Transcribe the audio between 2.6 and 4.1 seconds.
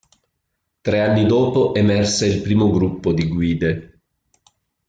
gruppo di guide.